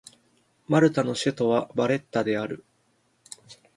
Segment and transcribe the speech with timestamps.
[0.67, 2.65] マルタの首都はバレッタである